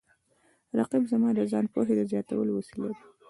[0.79, 3.01] رقیب زما د ځان پوهې د زیاتولو وسیله ده